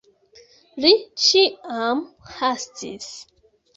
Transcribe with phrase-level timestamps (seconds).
[0.85, 0.93] Li
[1.25, 2.03] ĉiam
[2.39, 3.11] hastis.